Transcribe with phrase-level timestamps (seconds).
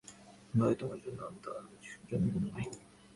[0.53, 2.67] ভয় তোমার জন্যে, অন্তু, আর কিছুর জন্যে নয়।